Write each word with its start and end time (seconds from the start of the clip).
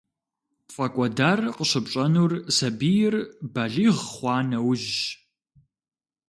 ПфӀэкӀуэдар 0.67 1.39
къыщыпщӀэнур 1.55 2.31
сабийр 2.55 3.15
балигъ 3.53 3.99
хъуа 4.11 4.37
нэужьщ. 4.49 4.99